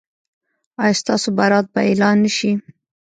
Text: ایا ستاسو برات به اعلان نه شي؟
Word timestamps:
ایا 0.83 0.99
ستاسو 1.01 1.27
برات 1.39 1.65
به 1.73 1.81
اعلان 1.89 2.17
نه 2.25 2.31
شي؟ 2.37 2.51